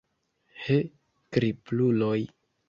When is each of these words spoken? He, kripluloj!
He, 0.63 0.77
kripluloj! 1.37 2.17